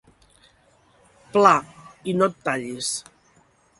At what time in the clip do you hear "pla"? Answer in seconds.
1.35-1.53